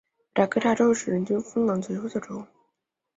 [0.33, 2.43] 北达科他州是人均风能最多的州。